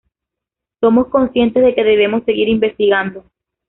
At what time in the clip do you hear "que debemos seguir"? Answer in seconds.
1.75-2.49